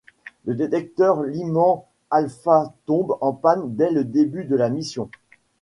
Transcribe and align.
Le 0.45 0.55
détecteur 0.55 1.21
Lyman-Alpha 1.21 2.73
tombe 2.87 3.19
en 3.21 3.33
panne 3.33 3.75
dès 3.75 3.91
le 3.91 4.03
début 4.03 4.45
de 4.45 4.55
la 4.55 4.69
mission. 4.71 5.11